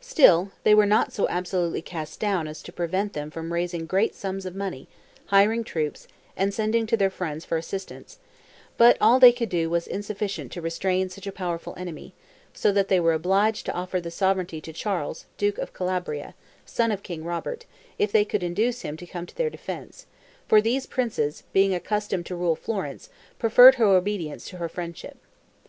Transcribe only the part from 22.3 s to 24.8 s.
rule Florence, preferred her obedience to her